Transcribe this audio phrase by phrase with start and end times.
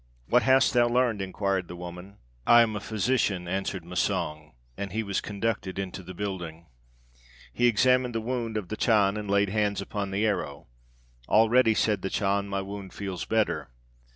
[0.25, 2.17] 'What hast thou learned?' inquired the woman.
[2.47, 6.65] 'I am a physician,' answered Massang; and he was conducted into the building.
[7.53, 10.65] He examined the wound of the Chan, and laid hands upon the arrow.
[11.29, 13.69] 'Already,' said the Chan, 'my wound feels better.'